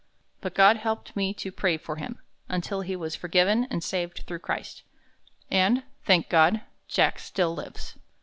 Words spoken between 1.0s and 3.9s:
me to pray for him, until he was forgiven and